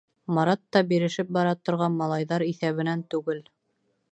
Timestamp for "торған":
1.69-1.99